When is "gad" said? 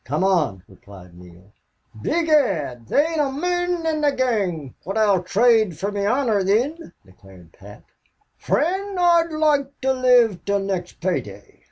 2.25-2.87